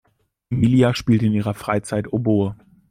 [0.49, 2.55] Emilia spielt in ihrer Freizeit Oboe.